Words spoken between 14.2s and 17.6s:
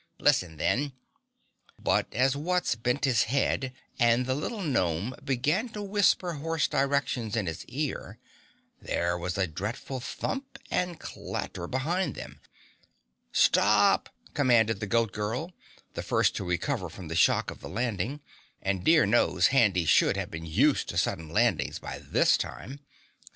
commanded the Goat Girl, the first to recover from the shock of